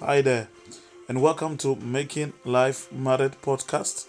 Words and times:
Hi 0.00 0.22
there, 0.22 0.48
and 1.08 1.22
welcome 1.22 1.56
to 1.58 1.76
Making 1.76 2.32
Life 2.44 2.90
Married 2.90 3.40
podcast, 3.42 4.08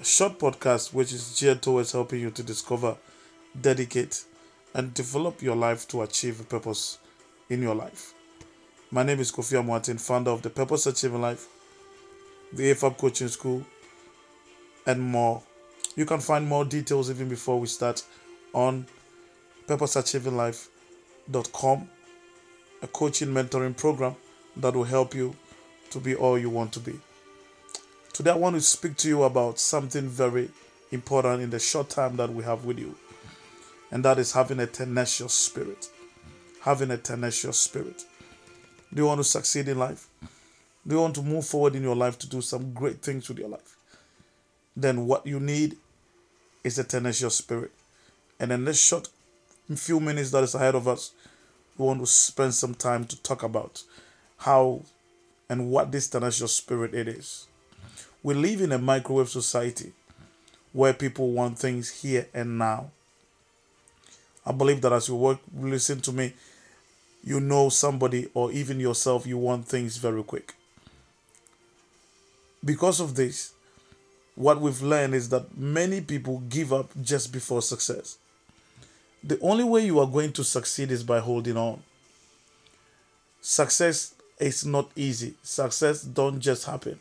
a 0.00 0.04
short 0.04 0.40
podcast 0.40 0.92
which 0.92 1.12
is 1.12 1.38
geared 1.38 1.62
towards 1.62 1.92
helping 1.92 2.18
you 2.18 2.32
to 2.32 2.42
discover, 2.42 2.96
dedicate, 3.58 4.24
and 4.74 4.92
develop 4.92 5.42
your 5.42 5.54
life 5.54 5.86
to 5.88 6.02
achieve 6.02 6.40
a 6.40 6.42
purpose 6.42 6.98
in 7.48 7.62
your 7.62 7.76
life. 7.76 8.14
My 8.90 9.04
name 9.04 9.20
is 9.20 9.30
Kofi 9.30 9.62
Amuatin, 9.62 10.00
founder 10.00 10.32
of 10.32 10.42
the 10.42 10.50
Purpose 10.50 10.88
Achieving 10.88 11.20
Life, 11.20 11.46
the 12.52 12.74
AFAB 12.74 12.98
Coaching 12.98 13.28
School, 13.28 13.64
and 14.86 15.00
more. 15.00 15.40
You 15.94 16.04
can 16.04 16.18
find 16.18 16.48
more 16.48 16.64
details 16.64 17.10
even 17.10 17.28
before 17.28 17.60
we 17.60 17.68
start 17.68 18.02
on 18.52 18.86
purposeachievinglife.com, 19.68 21.88
a 22.82 22.86
coaching 22.88 23.28
mentoring 23.28 23.76
program 23.76 24.16
that 24.56 24.74
will 24.74 24.84
help 24.84 25.14
you 25.14 25.36
to 25.90 25.98
be 25.98 26.14
all 26.14 26.38
you 26.38 26.50
want 26.50 26.72
to 26.72 26.80
be. 26.80 26.98
Today, 28.12 28.30
I 28.30 28.36
want 28.36 28.56
to 28.56 28.60
speak 28.60 28.96
to 28.98 29.08
you 29.08 29.22
about 29.22 29.58
something 29.58 30.08
very 30.08 30.50
important 30.90 31.42
in 31.42 31.50
the 31.50 31.58
short 31.58 31.88
time 31.88 32.16
that 32.16 32.32
we 32.32 32.44
have 32.44 32.64
with 32.64 32.78
you, 32.78 32.94
and 33.90 34.04
that 34.04 34.18
is 34.18 34.32
having 34.32 34.60
a 34.60 34.66
tenacious 34.66 35.32
spirit. 35.32 35.88
Having 36.62 36.90
a 36.90 36.98
tenacious 36.98 37.58
spirit. 37.58 38.04
Do 38.92 39.02
you 39.02 39.06
want 39.06 39.20
to 39.20 39.24
succeed 39.24 39.68
in 39.68 39.78
life? 39.78 40.08
Do 40.86 40.94
you 40.94 41.00
want 41.00 41.14
to 41.14 41.22
move 41.22 41.46
forward 41.46 41.74
in 41.74 41.82
your 41.82 41.96
life 41.96 42.18
to 42.18 42.28
do 42.28 42.40
some 42.40 42.72
great 42.72 43.02
things 43.02 43.28
with 43.28 43.38
your 43.38 43.48
life? 43.48 43.76
Then, 44.76 45.06
what 45.06 45.26
you 45.26 45.40
need 45.40 45.76
is 46.64 46.78
a 46.78 46.84
tenacious 46.84 47.36
spirit. 47.36 47.72
And 48.38 48.52
in 48.52 48.64
this 48.64 48.80
short 48.80 49.08
few 49.76 50.00
minutes 50.00 50.30
that 50.32 50.42
is 50.42 50.54
ahead 50.54 50.74
of 50.74 50.88
us, 50.88 51.12
we 51.78 51.86
want 51.86 52.00
to 52.00 52.06
spend 52.06 52.54
some 52.54 52.74
time 52.74 53.04
to 53.04 53.22
talk 53.22 53.42
about 53.42 53.82
how 54.40 54.80
and 55.50 55.70
what 55.70 55.92
this 55.92 56.08
tenacious 56.08 56.54
spirit 56.54 56.94
it 56.94 57.08
is. 57.08 57.46
We 58.22 58.34
live 58.34 58.60
in 58.62 58.72
a 58.72 58.78
microwave 58.78 59.28
society 59.28 59.92
where 60.72 60.94
people 60.94 61.30
want 61.30 61.58
things 61.58 62.02
here 62.02 62.26
and 62.32 62.58
now. 62.58 62.90
I 64.46 64.52
believe 64.52 64.80
that 64.80 64.92
as 64.92 65.08
you 65.08 65.16
work, 65.16 65.38
listen 65.54 66.00
to 66.02 66.12
me, 66.12 66.32
you 67.22 67.38
know 67.38 67.68
somebody 67.68 68.30
or 68.32 68.50
even 68.52 68.80
yourself, 68.80 69.26
you 69.26 69.36
want 69.36 69.66
things 69.66 69.98
very 69.98 70.22
quick. 70.22 70.54
Because 72.64 73.00
of 73.00 73.14
this, 73.14 73.52
what 74.36 74.60
we've 74.60 74.80
learned 74.80 75.14
is 75.14 75.28
that 75.30 75.56
many 75.56 76.00
people 76.00 76.42
give 76.48 76.72
up 76.72 76.90
just 77.02 77.30
before 77.30 77.60
success. 77.60 78.16
The 79.22 79.38
only 79.40 79.64
way 79.64 79.84
you 79.84 79.98
are 79.98 80.06
going 80.06 80.32
to 80.32 80.44
succeed 80.44 80.90
is 80.90 81.02
by 81.02 81.20
holding 81.20 81.58
on. 81.58 81.82
Success 83.42 84.14
is 84.40 84.66
not 84.66 84.90
easy. 84.96 85.34
Success 85.42 86.02
don't 86.02 86.40
just 86.40 86.66
happen. 86.66 86.98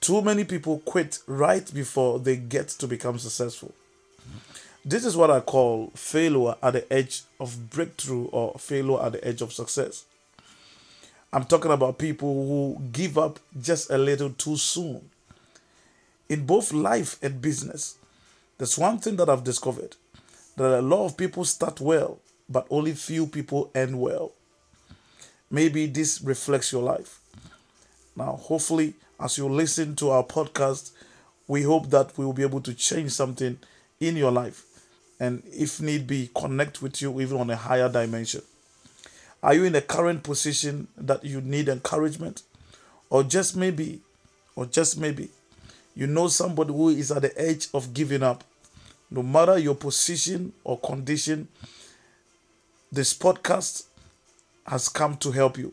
Too 0.00 0.22
many 0.22 0.44
people 0.44 0.78
quit 0.84 1.18
right 1.26 1.72
before 1.74 2.18
they 2.20 2.36
get 2.36 2.68
to 2.68 2.86
become 2.86 3.18
successful. 3.18 3.74
This 4.84 5.04
is 5.04 5.16
what 5.16 5.30
I 5.30 5.40
call 5.40 5.90
failure 5.94 6.54
at 6.62 6.72
the 6.72 6.92
edge 6.92 7.22
of 7.40 7.70
breakthrough 7.70 8.26
or 8.26 8.58
failure 8.58 9.02
at 9.02 9.12
the 9.12 9.26
edge 9.26 9.42
of 9.42 9.52
success. 9.52 10.04
I'm 11.32 11.44
talking 11.44 11.72
about 11.72 11.98
people 11.98 12.32
who 12.32 12.82
give 12.90 13.18
up 13.18 13.38
just 13.60 13.90
a 13.90 13.98
little 13.98 14.30
too 14.30 14.56
soon. 14.56 15.10
In 16.28 16.46
both 16.46 16.72
life 16.72 17.22
and 17.22 17.42
business, 17.42 17.96
there's 18.56 18.78
one 18.78 18.98
thing 18.98 19.16
that 19.16 19.28
I've 19.28 19.44
discovered 19.44 19.96
that 20.56 20.78
a 20.78 20.82
lot 20.82 21.04
of 21.04 21.16
people 21.16 21.44
start 21.44 21.80
well, 21.80 22.18
but 22.48 22.66
only 22.70 22.92
few 22.92 23.26
people 23.26 23.70
end 23.74 24.00
well. 24.00 24.32
Maybe 25.50 25.86
this 25.86 26.20
reflects 26.22 26.72
your 26.72 26.82
life. 26.82 27.20
Now, 28.16 28.32
hopefully, 28.32 28.94
as 29.20 29.38
you 29.38 29.48
listen 29.48 29.96
to 29.96 30.10
our 30.10 30.24
podcast, 30.24 30.90
we 31.46 31.62
hope 31.62 31.90
that 31.90 32.16
we 32.18 32.24
will 32.24 32.32
be 32.32 32.42
able 32.42 32.60
to 32.60 32.74
change 32.74 33.12
something 33.12 33.58
in 34.00 34.16
your 34.16 34.30
life 34.30 34.64
and, 35.20 35.42
if 35.46 35.80
need 35.80 36.06
be, 36.06 36.30
connect 36.34 36.82
with 36.82 37.00
you 37.02 37.20
even 37.20 37.40
on 37.40 37.50
a 37.50 37.56
higher 37.56 37.88
dimension. 37.88 38.42
Are 39.42 39.54
you 39.54 39.64
in 39.64 39.74
a 39.74 39.80
current 39.80 40.22
position 40.22 40.88
that 40.96 41.24
you 41.24 41.40
need 41.40 41.68
encouragement? 41.68 42.42
Or 43.10 43.22
just 43.22 43.56
maybe, 43.56 44.00
or 44.54 44.66
just 44.66 44.98
maybe, 45.00 45.30
you 45.94 46.06
know 46.06 46.28
somebody 46.28 46.72
who 46.72 46.90
is 46.90 47.10
at 47.10 47.22
the 47.22 47.40
edge 47.40 47.68
of 47.72 47.94
giving 47.94 48.22
up. 48.22 48.44
No 49.10 49.22
matter 49.22 49.58
your 49.58 49.74
position 49.74 50.52
or 50.62 50.78
condition, 50.78 51.48
this 52.92 53.14
podcast 53.14 53.84
has 54.68 54.88
come 54.88 55.16
to 55.16 55.32
help 55.32 55.58
you. 55.58 55.72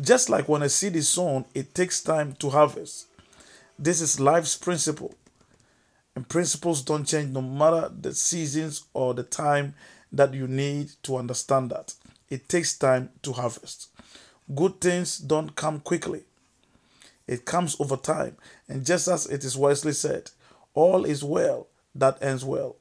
Just 0.00 0.28
like 0.28 0.48
when 0.48 0.62
a 0.62 0.68
seed 0.68 0.96
is 0.96 1.08
sown, 1.08 1.44
it 1.54 1.74
takes 1.74 2.02
time 2.02 2.34
to 2.34 2.50
harvest. 2.50 3.06
This 3.78 4.00
is 4.00 4.20
life's 4.20 4.56
principle. 4.56 5.14
And 6.14 6.28
principles 6.28 6.82
don't 6.82 7.06
change 7.06 7.30
no 7.30 7.42
matter 7.42 7.90
the 7.98 8.14
seasons 8.14 8.84
or 8.94 9.14
the 9.14 9.22
time 9.22 9.74
that 10.12 10.32
you 10.34 10.48
need 10.48 10.90
to 11.02 11.16
understand 11.16 11.70
that. 11.70 11.94
It 12.30 12.48
takes 12.48 12.76
time 12.76 13.10
to 13.22 13.32
harvest. 13.32 13.88
Good 14.54 14.80
things 14.80 15.18
don't 15.18 15.54
come 15.56 15.80
quickly, 15.80 16.22
it 17.26 17.44
comes 17.44 17.76
over 17.80 17.96
time. 17.96 18.36
And 18.68 18.86
just 18.86 19.08
as 19.08 19.26
it 19.26 19.44
is 19.44 19.56
wisely 19.56 19.92
said, 19.92 20.30
all 20.74 21.04
is 21.04 21.24
well 21.24 21.66
that 21.94 22.18
ends 22.22 22.44
well. 22.44 22.76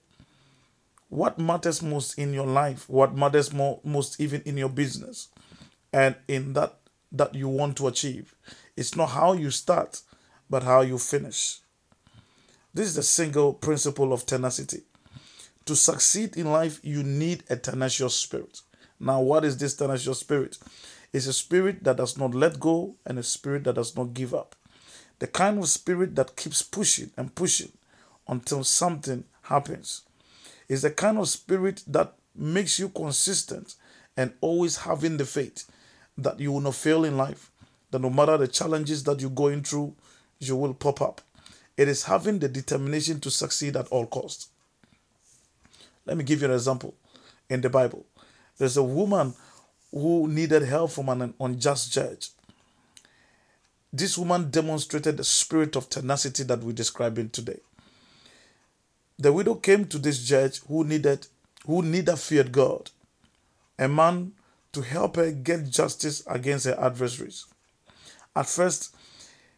What 1.10 1.38
matters 1.40 1.82
most 1.82 2.18
in 2.18 2.34
your 2.34 2.48
life, 2.48 2.90
what 2.90 3.16
matters 3.16 3.54
more, 3.54 3.80
most 3.84 4.20
even 4.20 4.42
in 4.42 4.58
your 4.58 4.70
business, 4.70 5.30
and 5.94 6.16
in 6.28 6.54
that 6.54 6.78
that 7.12 7.34
you 7.34 7.48
want 7.48 7.78
to 7.78 7.88
achieve, 7.88 8.36
it's 8.76 8.96
not 8.96 9.12
how 9.12 9.34
you 9.34 9.50
start, 9.50 10.02
but 10.50 10.64
how 10.64 10.82
you 10.82 10.98
finish. 10.98 11.60
This 12.74 12.88
is 12.88 12.96
the 12.96 13.04
single 13.04 13.54
principle 13.54 14.12
of 14.12 14.26
tenacity. 14.26 14.82
To 15.66 15.76
succeed 15.76 16.36
in 16.36 16.52
life, 16.52 16.80
you 16.84 17.04
need 17.04 17.44
a 17.50 17.56
tenacious 17.56 18.16
spirit. 18.16 18.62
Now, 19.00 19.22
what 19.22 19.46
is 19.46 19.58
this 19.58 19.76
tenacious 19.76 20.20
spirit? 20.20 20.58
It's 21.14 21.28
a 21.28 21.34
spirit 21.34 21.84
that 21.86 21.98
does 21.98 22.18
not 22.18 22.36
let 22.36 22.60
go 22.60 22.96
and 23.06 23.18
a 23.18 23.24
spirit 23.24 23.64
that 23.64 23.76
does 23.76 23.96
not 23.96 24.14
give 24.14 24.34
up. 24.34 24.56
The 25.20 25.28
kind 25.28 25.58
of 25.58 25.70
spirit 25.70 26.16
that 26.16 26.36
keeps 26.36 26.62
pushing 26.62 27.12
and 27.16 27.34
pushing 27.34 27.72
until 28.28 28.64
something 28.66 29.24
happens. 29.44 30.02
Is 30.68 30.82
the 30.82 30.92
kind 30.92 31.18
of 31.18 31.30
spirit 31.30 31.84
that 31.88 32.14
makes 32.36 32.80
you 32.80 32.90
consistent 32.90 33.76
and 34.18 34.34
always 34.42 34.78
having 34.78 35.18
the 35.18 35.26
faith 35.26 35.70
that 36.18 36.40
you 36.40 36.52
will 36.52 36.62
not 36.62 36.76
fail 36.76 37.04
in 37.04 37.18
life, 37.18 37.52
that 37.92 38.02
no 38.02 38.10
matter 38.10 38.38
the 38.38 38.48
challenges 38.48 39.04
that 39.04 39.22
you're 39.22 39.30
going 39.30 39.64
through, 39.64 39.94
you 40.40 40.56
will 40.56 40.74
pop 40.74 41.02
up. 41.02 41.22
It 41.78 41.88
is 41.88 42.04
having 42.04 42.40
the 42.40 42.48
determination 42.48 43.20
to 43.22 43.32
succeed 43.32 43.76
at 43.76 43.88
all 43.90 44.06
costs. 44.06 44.50
Let 46.06 46.18
me 46.18 46.24
give 46.24 46.42
you 46.42 46.48
an 46.48 46.54
example 46.54 46.96
in 47.50 47.62
the 47.62 47.70
Bible. 47.70 48.06
There's 48.58 48.78
a 48.78 48.84
woman 48.84 49.34
who 49.92 50.28
needed 50.28 50.64
help 50.64 50.92
from 50.92 51.10
an 51.10 51.34
unjust 51.40 51.92
judge. 51.92 52.30
This 53.92 54.18
woman 54.18 54.50
demonstrated 54.50 55.18
the 55.18 55.24
spirit 55.24 55.76
of 55.76 55.90
tenacity 55.90 56.44
that 56.44 56.62
we're 56.62 56.74
describing 56.74 57.30
today. 57.30 57.60
The 59.18 59.32
widow 59.32 59.56
came 59.56 59.86
to 59.86 59.98
this 59.98 60.24
judge 60.24 60.60
who 60.68 60.84
needed 60.84 61.28
who 61.66 61.82
neither 61.82 62.16
feared 62.16 62.52
God, 62.52 62.92
a 63.80 63.88
man 63.88 64.34
to 64.74 64.82
help 64.82 65.16
her 65.16 65.32
get 65.32 65.70
justice 65.70 66.22
against 66.28 66.66
her 66.66 66.80
adversaries. 66.80 67.46
At 68.36 68.48
first, 68.48 68.96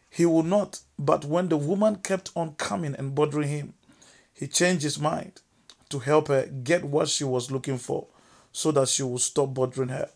he 0.08 0.24
would 0.24 0.46
not, 0.46 0.80
but 0.98 1.24
when 1.24 1.48
the 1.48 1.56
woman 1.56 1.96
kept 1.96 2.30
on 2.34 2.54
coming 2.54 2.94
and 2.94 3.14
bothering 3.14 3.48
him, 3.48 3.74
he 4.32 4.46
changed 4.46 4.84
his 4.84 4.98
mind 4.98 5.42
to 5.90 5.98
help 5.98 6.28
her 6.28 6.46
get 6.46 6.84
what 6.84 7.08
she 7.08 7.24
was 7.24 7.50
looking 7.50 7.78
for 7.78 8.06
so 8.52 8.70
that 8.72 8.88
she 8.88 9.02
would 9.02 9.20
stop 9.20 9.52
bothering 9.52 9.88
her. 9.90 10.08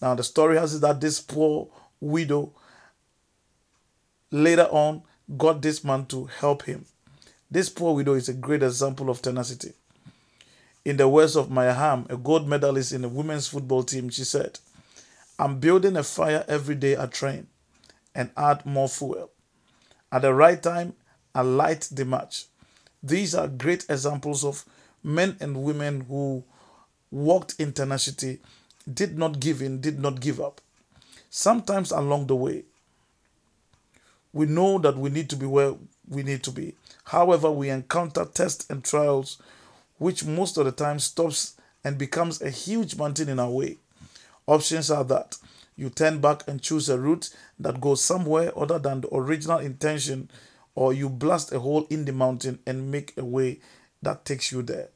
Now, 0.00 0.14
the 0.14 0.22
story 0.22 0.58
has 0.58 0.74
it 0.74 0.80
that 0.82 1.00
this 1.00 1.20
poor 1.20 1.68
widow 2.00 2.52
later 4.30 4.68
on 4.70 5.02
got 5.36 5.62
this 5.62 5.82
man 5.82 6.06
to 6.06 6.26
help 6.26 6.62
him. 6.64 6.84
This 7.50 7.68
poor 7.68 7.94
widow 7.94 8.14
is 8.14 8.28
a 8.28 8.34
great 8.34 8.62
example 8.62 9.08
of 9.08 9.22
tenacity. 9.22 9.72
In 10.84 10.96
the 10.96 11.08
words 11.08 11.36
of 11.36 11.50
Mia 11.50 11.74
Hamm, 11.74 12.06
a 12.10 12.16
gold 12.16 12.46
medalist 12.46 12.92
in 12.92 13.02
the 13.02 13.08
women's 13.08 13.48
football 13.48 13.82
team, 13.82 14.10
she 14.10 14.24
said, 14.24 14.58
I'm 15.38 15.58
building 15.58 15.96
a 15.96 16.02
fire 16.02 16.44
every 16.48 16.74
day 16.74 16.96
I 16.96 17.06
train 17.06 17.46
and 18.14 18.30
add 18.36 18.66
more 18.66 18.88
fuel. 18.88 19.30
At 20.10 20.22
the 20.22 20.34
right 20.34 20.62
time, 20.62 20.94
I 21.34 21.42
light 21.42 21.88
the 21.92 22.04
match. 22.04 22.46
These 23.02 23.34
are 23.34 23.48
great 23.48 23.86
examples 23.88 24.44
of 24.44 24.64
men 25.02 25.36
and 25.40 25.62
women 25.62 26.02
who 26.02 26.44
walked 27.10 27.54
in 27.58 27.72
tenacity, 27.72 28.40
did 28.92 29.18
not 29.18 29.40
give 29.40 29.62
in, 29.62 29.80
did 29.80 29.98
not 29.98 30.20
give 30.20 30.40
up. 30.40 30.60
Sometimes 31.30 31.90
along 31.90 32.26
the 32.26 32.36
way, 32.36 32.64
we 34.32 34.46
know 34.46 34.78
that 34.78 34.96
we 34.96 35.10
need 35.10 35.30
to 35.30 35.36
be 35.36 35.46
where 35.46 35.74
we 36.08 36.22
need 36.22 36.42
to 36.44 36.50
be. 36.50 36.74
However, 37.04 37.50
we 37.50 37.70
encounter 37.70 38.24
tests 38.24 38.68
and 38.68 38.84
trials, 38.84 39.38
which 39.98 40.24
most 40.24 40.56
of 40.56 40.64
the 40.64 40.72
time 40.72 40.98
stops 40.98 41.54
and 41.84 41.96
becomes 41.96 42.42
a 42.42 42.50
huge 42.50 42.96
mountain 42.96 43.28
in 43.28 43.38
our 43.38 43.50
way. 43.50 43.76
Options 44.46 44.90
are 44.90 45.04
that 45.04 45.36
you 45.76 45.88
turn 45.90 46.20
back 46.20 46.42
and 46.48 46.60
choose 46.60 46.88
a 46.88 46.98
route 46.98 47.30
that 47.58 47.80
goes 47.80 48.02
somewhere 48.02 48.52
other 48.58 48.80
than 48.80 49.00
the 49.00 49.14
original 49.14 49.58
intention, 49.58 50.28
or 50.74 50.92
you 50.92 51.08
blast 51.08 51.52
a 51.52 51.60
hole 51.60 51.86
in 51.88 52.04
the 52.04 52.12
mountain 52.12 52.58
and 52.66 52.90
make 52.90 53.16
a 53.16 53.24
way 53.24 53.60
that 54.02 54.24
takes 54.24 54.50
you 54.50 54.62
there. 54.62 54.88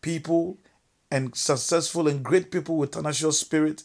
People 0.00 0.56
and 1.10 1.34
successful 1.36 2.08
and 2.08 2.22
great 2.22 2.50
people 2.50 2.78
with 2.78 2.92
tenacious 2.92 3.38
spirit 3.38 3.82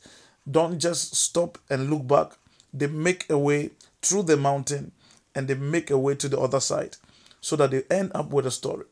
don't 0.49 0.79
just 0.79 1.13
stop 1.15 1.57
and 1.69 1.89
look 1.89 2.07
back, 2.07 2.37
they 2.73 2.87
make 2.87 3.29
a 3.29 3.37
way 3.37 3.71
through 4.01 4.23
the 4.23 4.37
mountain 4.37 4.92
and 5.35 5.47
they 5.47 5.55
make 5.55 5.89
a 5.89 5.97
way 5.97 6.15
to 6.15 6.29
the 6.29 6.39
other 6.39 6.59
side 6.59 6.95
so 7.41 7.55
that 7.55 7.71
they 7.71 7.83
end 7.89 8.11
up 8.15 8.29
with 8.31 8.45
a 8.45 8.51
story. 8.51 8.85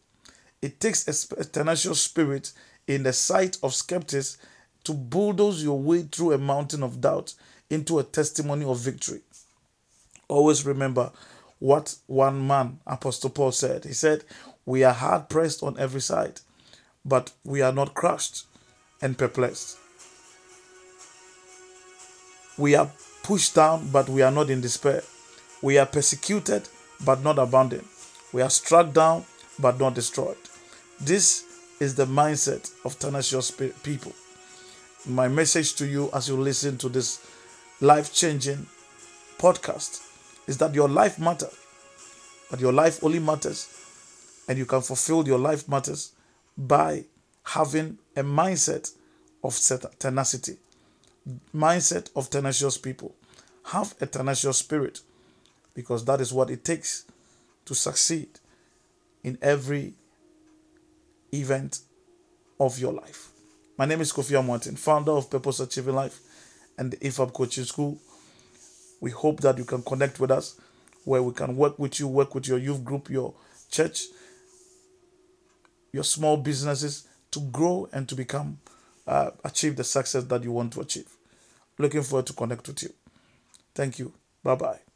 It 0.62 0.80
takes 0.80 1.08
a 1.08 1.44
tenacious 1.46 2.02
spirit 2.02 2.52
in 2.88 3.04
the 3.04 3.14
sight 3.14 3.58
of 3.64 3.74
skeptics 3.74 4.38
to 4.84 4.94
bulldoze 4.94 5.64
your 5.64 5.80
way 5.80 6.04
through 6.04 6.34
a 6.34 6.38
mountain 6.38 6.84
of 6.84 7.02
doubt 7.02 7.34
into 7.70 8.00
a 8.00 8.04
testimony 8.04 8.66
of 8.66 8.80
victory. 8.80 9.22
Always 10.28 10.66
remember 10.66 11.12
what 11.60 11.96
one 12.08 12.46
man, 12.46 12.80
Apostle 12.88 13.30
Paul, 13.30 13.52
said. 13.52 13.86
He 13.86 13.94
said, 13.94 14.24
We 14.66 14.84
are 14.84 14.94
hard 14.94 15.30
pressed 15.30 15.64
on 15.64 15.78
every 15.80 16.02
side, 16.02 16.42
but 17.06 17.32
we 17.44 17.62
are 17.62 17.72
not 17.72 17.94
crushed 17.94 18.46
and 19.02 19.18
perplexed. 19.18 19.78
We 22.58 22.76
are 22.76 22.92
pushed 23.24 23.56
down, 23.56 23.90
but 23.92 24.10
we 24.10 24.22
are 24.22 24.32
not 24.32 24.50
in 24.50 24.62
despair. 24.62 25.04
We 25.62 25.78
are 25.78 25.86
persecuted, 25.86 26.68
but 27.06 27.24
not 27.24 27.38
abandoned. 27.38 27.86
We 28.34 28.42
are 28.42 28.50
struck 28.50 28.94
down, 28.94 29.26
but 29.60 29.80
not 29.80 29.94
destroyed. 29.94 30.38
This 31.00 31.44
is 31.80 31.96
the 31.96 32.06
mindset 32.06 32.72
of 32.86 32.98
tenacious 32.98 33.52
people. 33.52 34.14
My 35.08 35.28
message 35.28 35.76
to 35.76 35.88
you 35.88 36.10
as 36.14 36.30
you 36.30 36.36
listen 36.36 36.78
to 36.80 36.90
this 36.90 37.26
life 37.80 38.14
changing 38.14 38.68
podcast 39.38 40.08
is 40.48 40.58
that 40.60 40.76
your 40.76 40.88
life 40.88 41.20
matters, 41.20 41.56
but 42.50 42.60
your 42.60 42.74
life 42.74 43.04
only 43.04 43.20
matters, 43.20 43.68
and 44.48 44.58
you 44.58 44.66
can 44.66 44.82
fulfill 44.82 45.28
your 45.28 45.40
life 45.40 45.68
matters 45.68 46.14
by 46.58 47.06
having 47.44 47.98
a 48.16 48.24
mindset 48.24 48.92
of 49.44 49.60
tenacity, 49.98 50.58
mindset 51.56 52.10
of 52.16 52.30
tenacious 52.30 52.78
people. 52.78 53.16
Have 53.66 53.96
a 54.02 54.06
tenacious 54.06 54.58
spirit 54.58 55.02
because 55.74 56.06
that 56.06 56.22
is 56.22 56.34
what 56.34 56.50
it 56.50 56.64
takes 56.64 57.06
to 57.66 57.76
succeed 57.76 58.40
in 59.24 59.38
every 59.42 59.94
event 61.34 61.80
of 62.60 62.78
your 62.80 62.94
life. 62.94 63.30
My 63.78 63.86
name 63.86 64.02
is 64.02 64.12
Kofi 64.14 64.46
Martin, 64.46 64.76
founder 64.76 65.12
of 65.12 65.30
Purpose 65.30 65.60
Achieving 65.60 65.96
Life 65.96 66.20
and 66.78 66.92
the 66.92 66.98
IFAB 66.98 67.34
Coaching 67.34 67.64
School. 67.64 67.98
We 69.00 69.12
hope 69.12 69.40
that 69.42 69.58
you 69.58 69.66
can 69.66 69.82
connect 69.82 70.20
with 70.20 70.32
us 70.32 70.60
where 71.06 71.24
we 71.24 71.34
can 71.34 71.56
work 71.56 71.80
with 71.80 72.00
you, 72.00 72.08
work 72.08 72.36
with 72.36 72.48
your 72.48 72.60
youth 72.60 72.84
group, 72.84 73.10
your 73.10 73.34
church, 73.72 74.04
your 75.92 76.04
small 76.04 76.38
businesses 76.38 77.08
to 77.32 77.40
grow 77.40 77.90
and 77.92 78.08
to 78.08 78.16
become, 78.16 78.60
uh, 79.08 79.32
achieve 79.44 79.76
the 79.76 79.84
success 79.84 80.24
that 80.26 80.44
you 80.44 80.52
want 80.52 80.74
to 80.74 80.82
achieve. 80.82 81.08
Looking 81.80 82.04
forward 82.04 82.28
to 82.28 82.34
connect 82.34 82.68
with 82.68 82.84
you. 82.84 82.94
Thank 83.74 83.98
you. 84.00 84.14
Bye 84.44 84.56
bye. 84.56 84.91